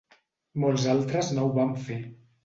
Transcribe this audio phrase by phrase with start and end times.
[0.61, 1.99] Molts altres no ho van fer.